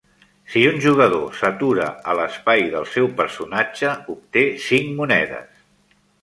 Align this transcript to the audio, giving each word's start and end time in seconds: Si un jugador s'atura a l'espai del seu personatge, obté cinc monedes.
Si 0.51 0.61
un 0.67 0.77
jugador 0.85 1.27
s'atura 1.41 1.89
a 2.13 2.15
l'espai 2.19 2.65
del 2.77 2.87
seu 2.95 3.11
personatge, 3.21 3.93
obté 4.15 4.45
cinc 4.65 4.91
monedes. 5.03 5.63